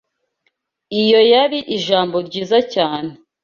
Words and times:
Iyo 1.01 1.19
yari 1.31 1.59
ijambo 1.75 2.15
ryiza 2.27 2.57
cyane. 2.73 3.11